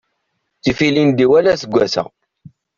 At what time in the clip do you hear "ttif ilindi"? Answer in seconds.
0.57-1.25